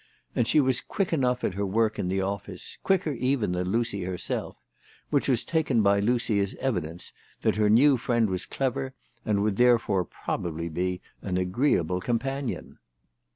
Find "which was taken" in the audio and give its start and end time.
5.11-5.83